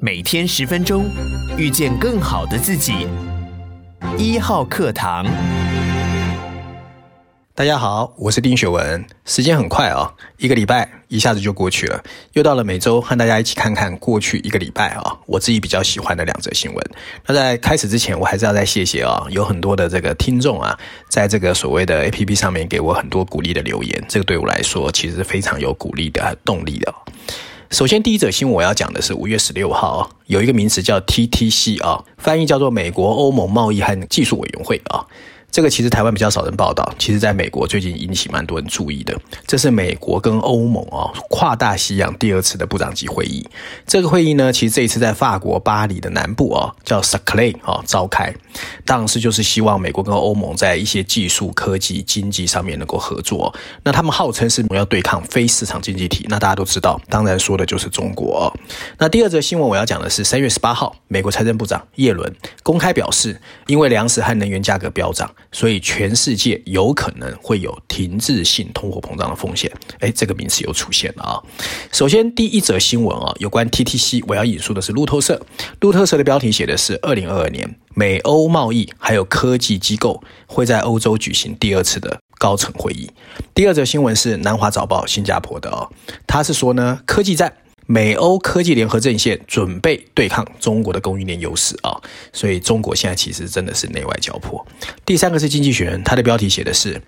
[0.00, 1.10] 每天十分钟，
[1.56, 3.08] 遇见更好的自己。
[4.16, 5.26] 一号课堂，
[7.52, 9.04] 大家好，我是丁学文。
[9.24, 12.00] 时间很快、哦，一个礼拜一下子就过去了，
[12.34, 16.90] 又到了每周和大家一起看看过去一个礼拜啊、哦，我自己比较喜欢的两则新闻。
[17.26, 20.78] 那在开始之前，我还是要再谢谢啊、哦，有很多的这个听众啊，
[21.08, 26.94] 在这个所谓的 APP 上面给我很多鼓励的留言，这个对我来说其实是非常有鼓励的动力的。
[27.70, 35.04] 首先，第一则新闻我要讲的是五月十六号，有一个名词叫 TTC 啊，翻译叫做美国欧盟贸易和技术委员会啊。
[35.50, 39.18] 这个其实台湾比较少人报道，其实在美国最近引起蛮多人注意的。
[39.46, 43.44] 这是美国跟欧盟啊跨大西洋第二次的部长级会议。
[43.86, 48.32] 这个会议呢，其实这一次在法国巴黎的南部啊，叫 Saclay 啊召开。
[48.84, 53.52] 当时就是希望美国跟欧盟在一些技术、科技、经济上面能够合作。
[53.82, 58.54] 那他们号称是要对抗非市场经济体，那大家都知道，当然说的就是中国。
[58.98, 65.28] 那第二则新闻我要讲的是三月十八号，美国财政部长耶伦公开表示，因为粮食和能源价格飙涨。
[65.50, 71.42] 所以全世界有可能会有停滞性通货膨胀的风险，诶，这个名词又出现了啊。
[71.90, 75.40] 首先第一则新闻啊，有关 TTC，我要引述的是路透社。
[75.80, 83.10] 路透社的标题写的是：二零二二年美欧贸易还有科技机构会在欧洲举行第二次的高层会议。
[83.54, 85.90] 第二则新闻是南华早报新加坡的哦，
[86.26, 87.52] 他是说呢，科技战。
[87.90, 91.98] 美欧科技联合阵线准备对抗中国的供应链优势啊，
[92.34, 94.62] 所以中国现在其实真的是内外交迫。
[95.06, 97.00] 第三个是经济学人，他的标题写的是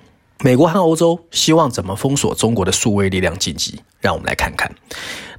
[0.43, 4.75] 美国和欧洲希望怎么封锁中国的数位力量晋级，让我们来看看。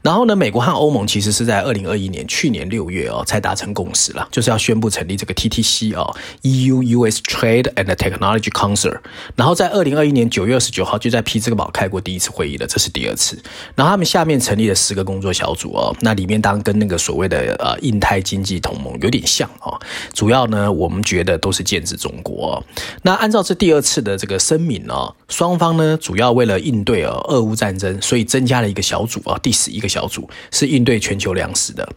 [0.01, 8.97] 然后呢，美国和欧盟其实是在二零二一年去年六月哦才达成共识了，就是要宣布成立这个 TTC 哦，EU-US Trade and Technology Council。
[9.35, 13.39] 然后在二零二一年九月二十九号就在匹兹堡开过第一次会议了，这是第二次。
[13.75, 19.79] 然后他们下面成立了十个工作小组哦，那里面当然跟那个所谓的呃印太经济同盟有点像哦。
[20.15, 22.63] 主要呢，我们觉得都是剑指中国哦。
[23.03, 29.90] 那按照这第二次的这个声明哦，双方呢主要为了应对呃俄乌战争，所以增加了一个小组啊，第十一个。
[29.91, 31.87] 小组是应对全球粮食的，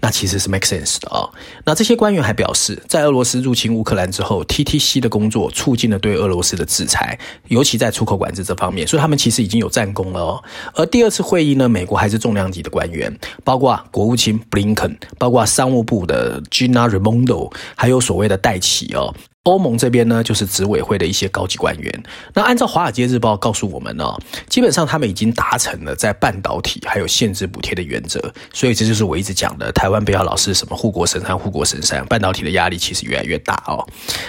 [0.00, 1.30] 那其实是 make sense 的啊、哦。
[1.64, 7.16] 那这些官员还表示，在俄罗斯入侵乌克兰之后，TTC 的工作促进了对俄罗斯的制裁，
[7.48, 10.42] 尤其在出口管制这方面，所以他们其实已经有战功了哦。
[10.74, 19.14] 而第二次会议呢，美国还是重量级的官员，包括国务卿布林肯，包括商务部的 Gina Raimondo，还有所谓的戴奇哦。
[19.44, 22.02] 欧盟这边呢，就是执委会的一些高级官员。
[22.32, 24.04] 那按照《华尔街日报》告诉我们呢、
[24.48, 28.32] 基本上他们已经达成了在半导体还有限制补贴的原则。
[28.54, 33.86] 所以这就是我一直讲的，台湾不要老是什么护国神山、护国神山，半导体的压力其实越来越大哦。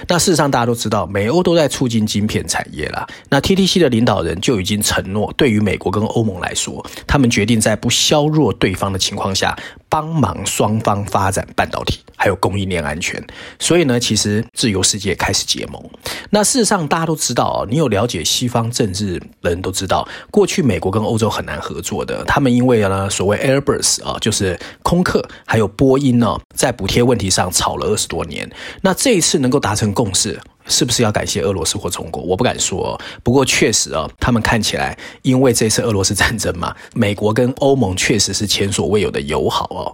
[0.07, 3.07] 那事实上大家都知道，美欧都在促进晶片产业啦。
[3.29, 9.57] 那 TTC 的领导人就已经承诺，对于美国跟欧盟来说，他们决定在不削弱对方的情况下，
[9.95, 13.25] 帮忙双方发展半导体还有供应链安全。
[13.57, 15.15] 所以呢，其实自由世界。
[15.15, 15.81] 开始结盟。
[16.29, 22.23] 那事实上，大家都知道，你有了解西方政治人都知道，过去美国跟欧洲很难合作的。
[22.25, 28.51] 他们因为呢，所谓 Airbus 啊，就是空客，还有波音呢，在补贴问题上吵了二十多年。
[28.81, 30.37] 那这一次能够达成共识。
[30.67, 32.23] 是不是要感谢俄罗斯或中国？
[32.23, 39.93] 我不敢说，不过确实啊，他们看起来因为这次俄罗斯战争嘛， 美国跟欧盟确实是前所未有的友好哦。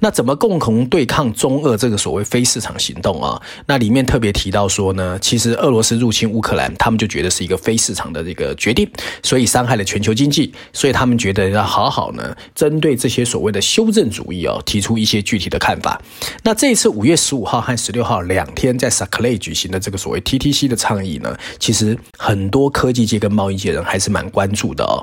[0.00, 3.40] 那怎么共同对抗中俄这个所谓非市场行动啊？
[3.66, 8.86] 那里面特别提到说呢，其实俄罗斯入侵乌克兰，他们就觉得是一个非市场的这个决定，
[9.22, 15.98] 所以伤害了全球经济，所以他们觉得要好好呢，针对这些所谓的修正主义哦，提出一些具体的看法。
[16.42, 20.01] 那这一次五月十五号和十六号两天在萨克雷举行的这个。
[20.02, 24.98] 所谓 TTC 的倡议呢，其实很多科技界跟贸易界人还是蛮关注的哦。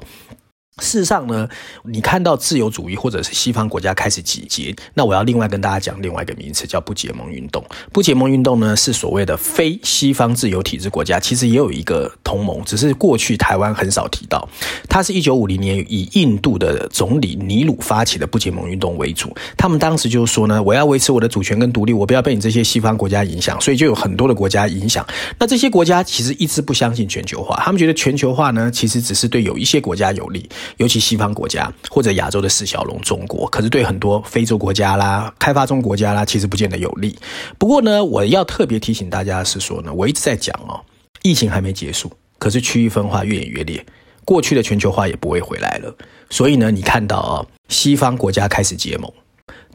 [0.80, 1.48] 事实上呢，
[1.84, 7.64] 你看到自由主义或者是西方国家开始集结，那我要另外跟大家讲另外一个名词，叫不结盟运动。
[7.92, 14.48] 不结盟运动呢，是所谓的非西方自由体制国家，其实也有一个同盟，只是过去台湾很少提到。
[14.88, 25.06] 它是一九五零年以印度的总理尼鲁发起的不结盟运动为主，他们当时就是说呢，我要维持我的主权跟独立，我不要被你这些西方国家影响，所以就有很多的国家影响。
[25.38, 30.50] 那这些国家其实一直不相信全球化，他们觉得全球化呢，其实只是对有一些国家有利。
[30.78, 37.18] 尤其西方国家或者亚洲的四小龙中国，可是对很多非洲国家啦、开发中国家啦，其实不见得有利。
[37.58, 40.80] 不过呢，我要特别提醒大家是说呢，我一直在讲哦，
[41.22, 43.86] 疫情还没结束，可是区域分化越演越烈，
[44.26, 45.96] 过去的全球化也不会回来了。
[46.30, 49.12] 所以呢，你看到啊，西方国家开始结盟，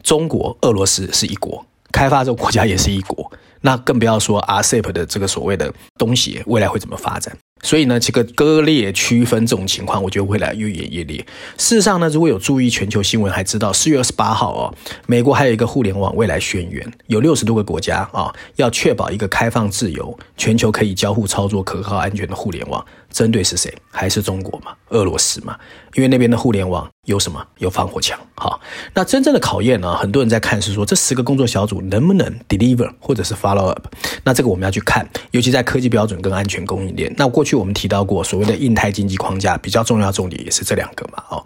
[0.03, 3.31] 中国、俄罗斯是一国，开发中国家也是一国，
[3.61, 7.35] 那更不要说 RCEP 的这个所谓的东西未来会怎么发展。
[7.65, 11.17] 所以呢，这个割裂区分这种情况，我觉得会来越演越烈。
[11.57, 14.73] 事实上呢，如果有注意全球新闻，还知道四月二十八号哦，
[15.07, 22.85] 美国还有一个互联网未来宣言，有六十多个国家啊、要确保一个开放、自由、全球可以交互操作、可靠、安全的互联网。
[23.09, 23.73] 针对是谁？
[23.91, 24.73] 还是中国嘛？
[24.89, 25.55] 俄罗斯嘛？
[25.93, 27.41] 因为那边的互联网有什么？
[27.59, 28.19] 有防火墙。
[28.35, 28.59] 好，
[28.93, 29.95] 那真正的考验呢？
[29.95, 33.87] 很多人在看是说，这十个工作小组能不能 deliver 或者是 follow up？
[34.25, 37.13] 那这个我们要去看，尤其在科技标准跟安全供应链。
[37.15, 41.23] 那过去我们提到过所谓的印太经济框架，比较重要重点也是这两个嘛。
[41.29, 41.43] 哦，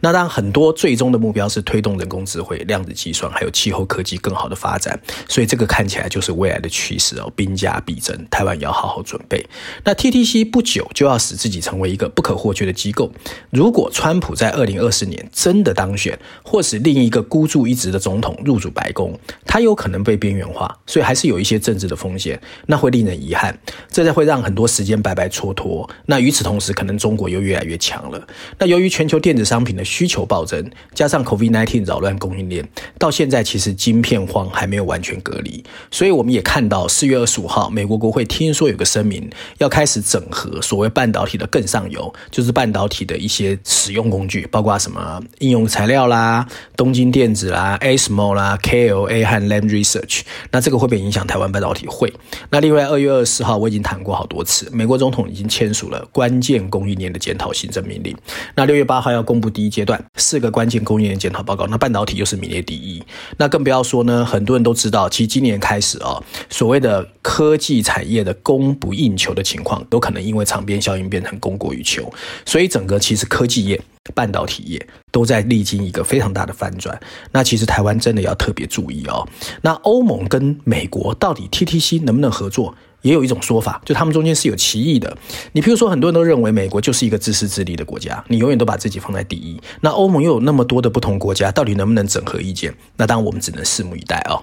[0.00, 9.42] 那当然很多最终的目标是推动人工智慧、量子计算还有气候科技更好的发展，所以这个看起来就是未来的趋势哦，兵家必争，台湾也要好好准备。
[9.82, 11.22] 那 TTC 不久就要。
[11.22, 13.08] 使自己成为一个不可或缺的机构。
[13.50, 19.16] 如果川普在二零二四年真的当选，或是另一个孤注一掷的总统入主白宫，
[19.46, 23.56] 他有可能被边缘化，所以还是有一些政治的风险，那会令人遗憾。
[23.88, 25.88] 这才会让很多时间白白蹉跎。
[26.06, 28.26] 那与此同时，可能中国又越来越强了。
[28.58, 32.68] 那由于全球电子商品的需求暴增，加上 COVID-19 扰乱供应链，
[32.98, 35.62] 到现在其实晶片荒还没有完全隔离。
[35.90, 41.12] 所以我们也看到四月二十五号，美国国会听说有个声明，要开始整合所谓半。
[41.12, 50.22] 导体的更上游，就是半导体的一些使用工具，包括什么应用材料啦、东京电子啦、ASML 啦、KLA 和 Lam Research。
[50.50, 51.86] 那这个会不会影响台湾半导体？
[51.86, 52.10] 会。
[52.48, 58.14] 那另外，二月二十号我已经谈过好多次，美国总统已经签署了关键供应链的检讨行政命令。
[58.54, 61.66] 那六月八号要公布第一阶段四个关键供应链检讨报告。
[61.66, 63.02] 那半导体又是名列第一。
[63.38, 72.12] 那更不要说呢，很多人都知道，其实今年开始啊、哦，所谓的科技产业的供不应求的情况，都可能因为长边效应变成供过于求，
[72.44, 73.80] 所以整个其实科技业、
[74.14, 76.98] 半导体业都在历经一个非常大的翻转。
[77.30, 79.26] 那其实台湾真的要特别注意哦。
[79.62, 82.74] 那欧盟跟美国到底 TTC 能不能合作？
[83.02, 85.16] 也有一种说法，就他们中间是有歧义的。
[85.52, 89.60] 你譬如说，很多人都认为美国就是一个自私自利的国家，你永远都把自己放在第一。
[89.80, 92.74] 那欧盟又有那么多的不同国家，到底能不能整合意见？
[92.96, 94.42] 那当然我们只能拭目以待哦。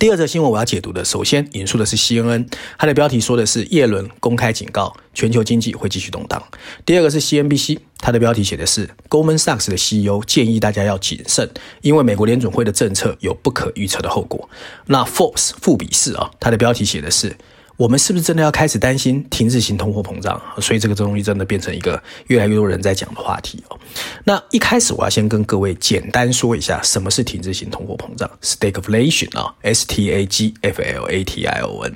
[0.00, 6.42] 第二则新闻我要解读的，首先引述的是 CNN，它的标题说的是叶伦公开警告全球经济会继续动荡。
[6.84, 11.48] 第二个是 CNBC，它的标题写的是 Goldman Sachs 的 CEO 建议大家要谨慎，
[11.82, 14.48] 因为美国联准会的政策有不可预测的后果。
[14.86, 17.36] 那 Forbes 富比士啊，它的标题写的是。
[17.82, 20.40] 我们是不是真的要开始担心停滞性通货膨胀？
[20.60, 23.76] 所以这个东西真的变成一个越来越多人在讲的话题哦。
[24.22, 31.92] 那一开始我要先跟各位简单说一下什么是停滞性通货膨胀 （stagflation） 啊，S T A G F L A T I O N。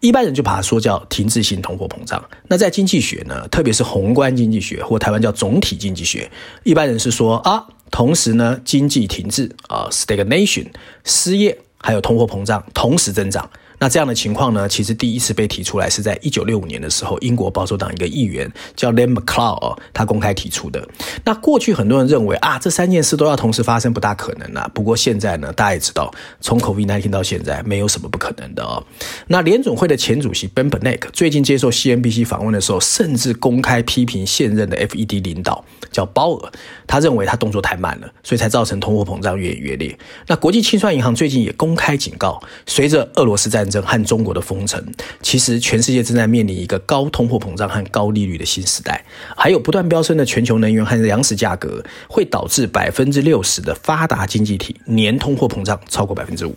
[0.00, 2.20] 一般人就把它说叫停滞性通货膨胀。
[2.48, 6.28] 那在经济学呢，特别是宏观经济学或台湾叫总体经济学，
[6.64, 10.66] 一般人是说啊，同时呢经济停滞啊 （stagnation）、
[11.04, 13.48] 失业还有通货膨胀同时增长。
[13.82, 20.88] 那这样的情况呢，其实第一次被提出来是在一九六五年的时候，英国保守党一个议员叫 Len Mcleod 哦，他公开提出的。
[21.24, 24.70] 那过去很多人认为啊，这三件事都要同时发生不大可能啊。
[24.72, 28.80] 不过现在呢，大家也知道，从 COVID-19 到现在，没有什么不可能的哦。
[29.26, 36.52] 那联总会的前主席 Ben Bernanke 最近接受 CNBC 访问的时候，甚至公开批评现任的 FED 领导叫鲍尔，
[36.86, 39.98] 他认为他动作太慢了，所以才造成通货膨胀越演越烈。
[40.28, 43.71] 那国际清算银行最近也公开警告，随着俄罗斯战争。
[43.80, 44.84] 和中国的封城，
[45.22, 49.04] 其实全世界正在面临一个高通货膨胀和高利率的新时代，
[49.36, 56.54] 还有不断飙升的全球能源和粮食价格，会导致百分之六十的发达经济体年通货膨胀超过百分之五，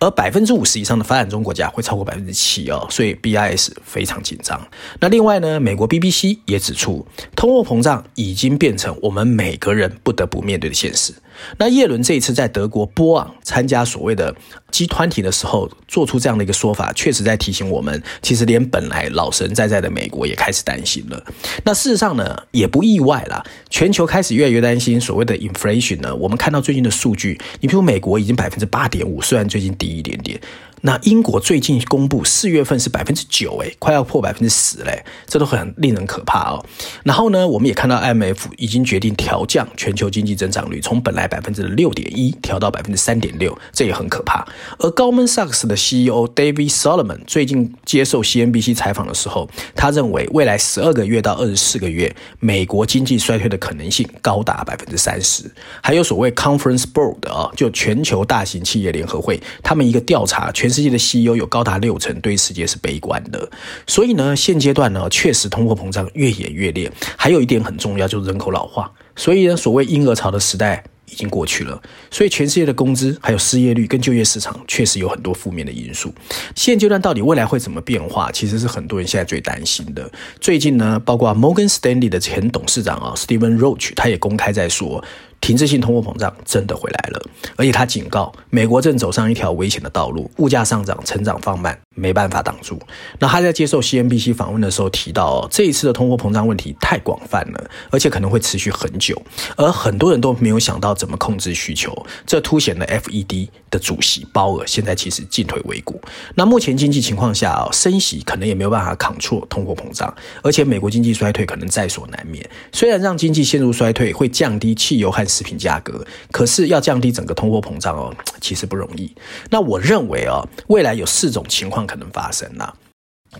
[0.00, 4.60] 而百分之五十以上的发展中国家会超过百分之七哦，所以 BIS 非常紧张。
[5.00, 7.06] 那另外呢，美国 BBC 也指出，
[7.36, 11.14] 通货膨胀已经变成我们每个人不得不面对的现实。
[11.58, 14.34] 那耶伦这一次在德国波昂参加所谓的
[14.70, 21.24] 集团体的时候，做出这样的一个说法，确实在提醒我们，其实连本来老神在在的美国也开始担心了。
[21.64, 26.14] 那事实上呢，也不意外啦，全球开始越来越担心所谓的 inflation 呢。
[26.16, 30.40] 我们看到最近的数据，你比如美国已经百分之八点五，虽然最近低一点点。
[30.82, 36.64] 那英国最近公布四月份是百分之九，诶，快要破百分之十嘞，这都很令人可怕哦。
[37.02, 44.46] 然后呢，我们也看到 IMF 已经决定调降全球经济增长率，从本来百分之六点一调到百分之三点六，这也很可怕。
[44.78, 55.50] 而 Goldman Sachs 的 CEO David Solomon 最近接受 CNBC 采访的时候，他认为未来十二个月到二十四个月，美国经济衰退的可能性高达百分之三十。
[55.82, 60.67] 还有所谓 Conference Board 啊，就全球大型企业联合会，他们一个调查全。
[60.68, 63.50] 全世界的 CEO 有高达六成对世界是悲观的，
[63.86, 66.92] 所以呢，现阶段呢，确实通货膨胀越演越烈。
[67.16, 68.92] 还有一点很重要，就是人口老化。
[69.16, 76.12] 所以呢，所谓婴儿潮的时代已经过去了，所以全世界的工资、还有失业率跟就业市场确实有很多负面的因素。
[76.54, 80.10] 现阶段到底未来会怎么变化，其实是很多人现在最担心的。
[80.38, 85.02] 最近呢，包括 Morgan Stanley 的前董事长啊 Stephen Roach，他也公开在说。
[85.40, 87.22] 停滞性通货膨胀真的回来了，
[87.56, 92.78] 而且他警告美国正走上一条危险的道路，物价上涨，成长放慢，没办法挡住。
[93.18, 99.20] 那他在接受 CNBC 访问的时候提到，这一次的通货膨胀问题太广泛了，而且可能会持续很久，
[99.56, 106.00] 而很多人都没有想到怎么控制需求，这凸显了 FED 的主席鲍尔现在其实进退维谷。
[106.34, 112.48] 那目前经济情况下啊，升息可能也没有办法扛住通货膨胀，而且美国经济衰退可能在所难免。
[112.72, 119.14] 虽然让经济陷入衰退会降低汽油和食品价格，可是要降低整个通货膨胀哦，其实不容易。
[119.50, 122.72] 那我认为啊，未来有四种情况可能发生呐。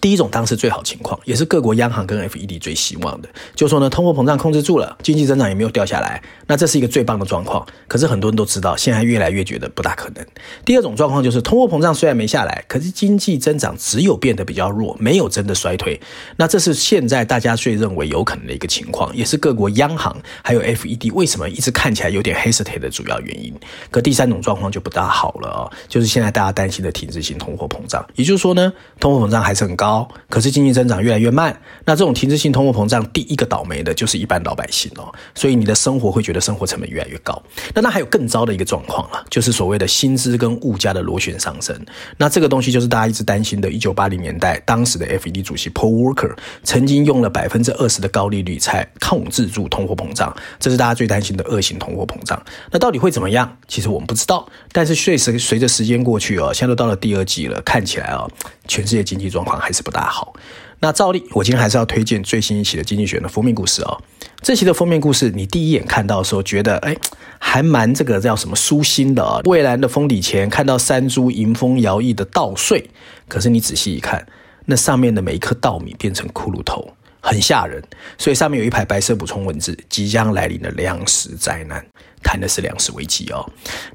[0.00, 7.66] 第一种当时最好情况，也是各国央行跟 FED 最希望的，就是说呢，通货膨胀控制住了，经济增长也没有掉下来，那这是一个最棒的状况。
[7.88, 10.24] 可是很多人都知道，现在越来越觉得不大可能。
[10.64, 16.00] 第二种状况就是通货膨胀虽然没下来，可是经济增长只有变得比较弱，没有真的衰退。
[16.36, 23.52] 那这是现在大家最认为有可能的一个情况，也是各国央行还有 FED 为什么一直看起来有点 hesitate 的主要原因。
[23.90, 29.88] 可第三种状况就不大好了哦，就是现在大家担心的停滞性通货膨胀，也就是说呢，通货膨胀还是很高。
[29.88, 37.42] 高，可是经济增长越来越慢，那这种停滞性通货膨胀，第一个倒霉的就是一般老百姓哦，所以你的生活会觉得生活成本越来越高。
[37.75, 41.75] 那那还有更糟的一个状况啊，就是所谓的薪资跟物价的螺旋上升。
[42.18, 52.38] 那这个东西就是大家一直担心的，一九八零年代当时的 FED 主席 Paul Volcker 曾经用了百分之二十的高利率才控制住通货膨胀，这是大家最担心的恶性通货膨胀。
[52.71, 53.57] 那到底会怎么样？
[53.66, 54.47] 其实我们不知道。
[54.71, 58.30] 但是随随随着时间过去哦，现在都到了第二季了，看起来哦，
[58.66, 60.32] 全世界经济状况还还是不大好。
[60.80, 64.00] 那照例，我今天还是要推荐最新一期的《经济学》的封面故事哦。
[64.40, 66.96] 这期的封面故事，你第一眼看到的时候，觉得哎，
[67.38, 69.42] 还蛮这个叫什么舒心的哦。
[69.44, 72.88] 蔚蓝的封底前看到山猪迎风摇曳的稻穗，
[73.28, 74.26] 可是你仔细一看，
[74.64, 77.82] 那上面的每一颗稻米变成骷髅头，很吓人。
[78.16, 81.84] 所以上面有一排白色补充文字：即将来临的粮食灾难，
[82.22, 83.44] 谈的是粮食危机哦。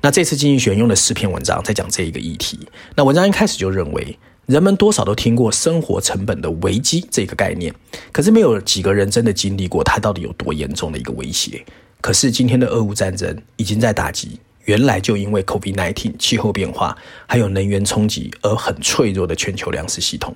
[0.01, 2.59] 那这次《经济学》用了四篇文章在讲这一个议题。
[2.95, 4.19] 那文章一开始就认为。
[4.45, 7.73] 人们多少都听过生活成本的危机这个概念，
[8.11, 11.63] 可是没有几个人真的经历过它到底有多严重的一个威胁。
[12.01, 14.37] 可是今天的俄乌战争已经在打击。
[14.65, 20.35] 原来就因为 COVID-19 气候变化，还有能源冲击而很脆弱的全球粮食系统，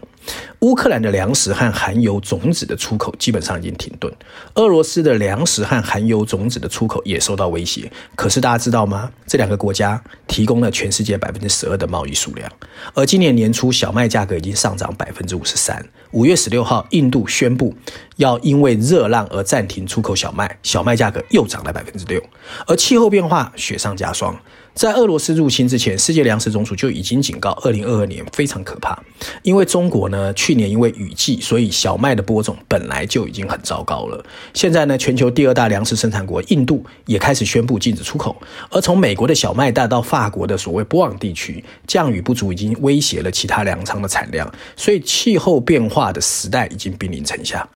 [0.59, 4.13] 乌克兰的粮食和含油种子的出口基本上已经停顿，
[4.55, 7.91] 俄罗斯的粮食和含油种子的出口也受到威胁。
[8.15, 9.11] 可是大家知道吗？
[9.25, 12.51] 这两个国家提供了全世界百分之十二的贸易数量，
[12.93, 15.85] 而今年年初小麦价格已经上涨百分之五十三。
[16.11, 17.75] 五月十六号，印度宣布
[18.15, 22.21] 要因为热浪而暂停出口小麦，小麦价格又涨了百分之六。
[22.65, 24.35] 而气候变化雪上加霜。
[24.77, 28.95] 在俄罗斯入侵之前，世界粮食总署就已经警告，二零二二年非常可怕。
[29.41, 34.23] 因为中国呢，去年因为雨季，所以小麦的播种本来就已经很糟糕了。
[34.53, 38.39] 现在呢，全球第二大粮食生产国印度也开始宣布禁止出口。
[38.69, 47.67] 而从美国的小麦带到法国的所谓波昂地区，降雨不足已经威胁了其他粮仓的产量，所以气候变化的时代已经兵临城下。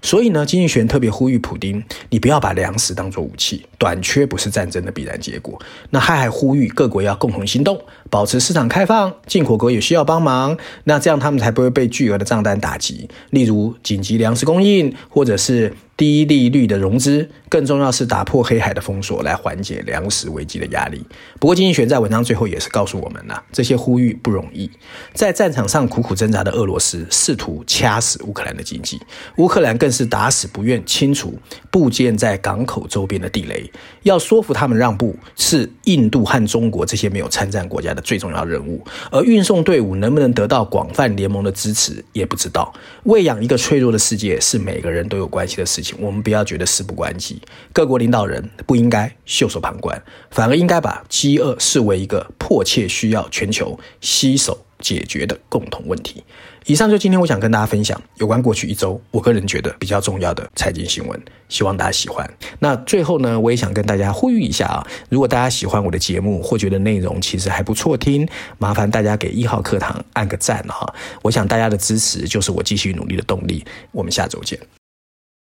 [0.00, 5.60] 所以呢，经济学特别呼吁普丁，你不要把粮食当作武器，短缺不是战争的必然结果。
[5.90, 15.74] 那他还呼吁各国要共同行动，保持市场开放，进口国也需要帮忙，那这样他们才不会被巨额的账单打击，例如紧急粮食供应，或者是。
[15.98, 21.04] 低利率的融资，更重要是打破黑海的封锁，来缓解粮食危机的压力。
[21.40, 24.70] 不过，经济学在文章最后也是告诉我们了，这些呼吁不容易。
[25.12, 28.96] 在战场上苦苦挣扎的俄罗斯，试图掐死乌克兰的经济；
[29.38, 31.36] 乌克兰更是打死不愿清除
[31.68, 33.68] 部件在港口周边的地雷。
[34.04, 38.84] 要说服他们让步，是印度和中国这些没有参战国家的最重要任务。
[39.10, 42.72] 而运送队伍能不能得到广泛联盟的支持，也不知道。
[43.02, 45.87] 喂养一个脆弱的世界，是每个人都有关系的事情。
[45.98, 47.40] 我们不要觉得事不关己，
[47.72, 56.22] 各国领导人不应该袖手旁观，反而应该把饥饿视为一个迫切需要全球携手解决的共同问题。
[56.66, 61.18] 以上就今天我想跟大家分享有关过去一周我个人觉得比较重要的财经新闻，
[61.48, 62.30] 希望大家喜欢。
[62.58, 68.28] 那最后呢，我也想跟大家呼吁一下啊，如果大家喜欢我的节目或觉得内容其实还不错听，
[68.58, 70.94] 麻烦大家给一号课堂按个赞哈。
[71.22, 73.64] 我想大家的支持就是我继续努力的动力。
[73.90, 74.77] 我们下周见。